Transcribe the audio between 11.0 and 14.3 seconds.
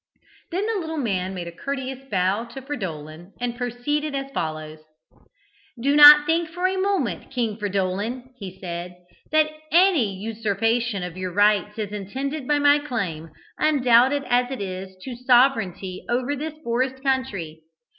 of your rights is intended by my claim, undoubted